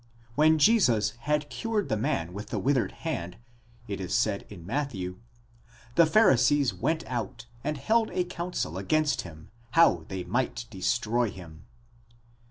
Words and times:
When 0.33 0.57
Jesus 0.57 1.11
had 1.29 1.47
cured 1.51 1.87
the 1.87 1.95
man 1.95 2.33
with 2.33 2.47
the 2.47 2.57
withered 2.57 2.91
hand, 3.05 3.37
it 3.87 4.01
is 4.01 4.15
said 4.15 4.47
in 4.49 4.65
Matthew: 4.65 5.19
the 5.93 6.07
Pharisees 6.07 6.73
went 6.73 7.05
out, 7.05 7.45
and 7.63 7.77
held 7.77 8.09
a 8.09 8.23
council 8.23 8.79
against 8.79 9.21
him, 9.21 9.51
how 9.73 10.05
they 10.07 10.23
might 10.23 10.65
destroy 10.71 11.29
him 11.29 11.67
(xii. 12.11 12.17